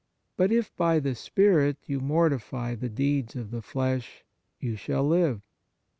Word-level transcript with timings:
But 0.35 0.51
if 0.51 0.75
by 0.75 0.97
the 0.99 1.13
spirit 1.13 1.77
you 1.85 1.99
mortify 1.99 2.73
the 2.73 2.89
deeds 2.89 3.35
of 3.35 3.51
the 3.51 3.61
flesh, 3.61 4.23
you 4.59 4.75
shall 4.75 5.07
live". 5.07 5.41